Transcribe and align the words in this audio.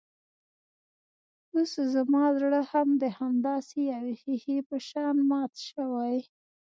اوس 1.55 1.71
زما 1.93 2.23
زړه 2.39 2.61
هم 2.71 2.89
د 3.01 3.03
همداسې 3.19 3.77
يوې 3.93 4.13
ښيښې 4.21 4.57
په 4.69 4.77
شان 4.87 5.15
مات 5.29 5.53
شوی. 5.69 6.17